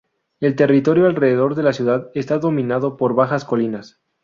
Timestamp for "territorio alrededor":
0.55-1.53